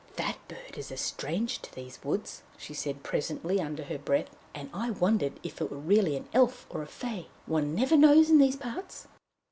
"That 0.15 0.37
bird 0.47 0.79
is 0.79 0.91
a 0.91 0.97
stranger 0.97 1.61
to 1.61 1.75
these 1.75 2.03
woods," 2.03 2.41
she 2.57 2.73
said 2.73 3.03
presently 3.03 3.61
under 3.61 3.83
her 3.83 3.99
breath, 3.99 4.35
"and 4.51 4.71
I 4.73 4.89
wondered 4.89 5.39
if 5.43 5.61
it 5.61 5.69
were 5.69 5.77
really 5.77 6.17
an 6.17 6.27
Elf 6.33 6.65
or 6.71 6.81
a 6.81 6.87
Fée. 6.87 7.27
One 7.45 7.75
never 7.75 7.95
knows 7.95 8.31
in 8.31 8.39
these 8.39 8.55
parts." 8.55 9.07